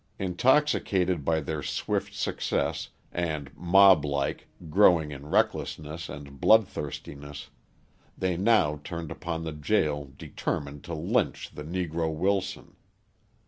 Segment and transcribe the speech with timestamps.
[0.17, 7.51] Intoxicated by their swift success and, mob like, growing in recklessness and bloodthirstiness,
[8.17, 12.75] they now turned upon the jail determined to lynch the Negro Wilson.